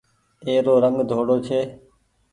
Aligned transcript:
اي 0.45 0.53
رو 0.65 0.73
رنگ 0.83 0.97
ڌوڙو 1.09 1.37
ڇي۔ 1.47 1.59